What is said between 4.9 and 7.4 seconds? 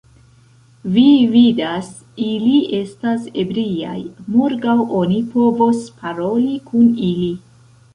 oni povos paroli kun ili!